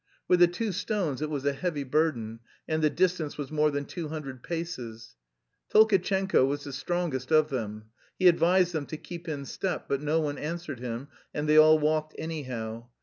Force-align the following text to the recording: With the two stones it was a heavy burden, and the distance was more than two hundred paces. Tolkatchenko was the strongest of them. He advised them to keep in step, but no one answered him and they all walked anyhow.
With 0.27 0.39
the 0.39 0.47
two 0.47 0.71
stones 0.71 1.21
it 1.21 1.29
was 1.29 1.45
a 1.45 1.53
heavy 1.53 1.83
burden, 1.83 2.39
and 2.67 2.81
the 2.83 2.89
distance 2.89 3.37
was 3.37 3.51
more 3.51 3.69
than 3.69 3.85
two 3.85 4.07
hundred 4.07 4.41
paces. 4.41 5.15
Tolkatchenko 5.71 6.43
was 6.47 6.63
the 6.63 6.73
strongest 6.73 7.31
of 7.31 7.49
them. 7.49 7.85
He 8.17 8.27
advised 8.27 8.73
them 8.73 8.87
to 8.87 8.97
keep 8.97 9.27
in 9.29 9.45
step, 9.45 9.85
but 9.87 10.01
no 10.01 10.19
one 10.19 10.39
answered 10.39 10.79
him 10.79 11.09
and 11.35 11.47
they 11.47 11.57
all 11.57 11.77
walked 11.77 12.15
anyhow. 12.17 12.87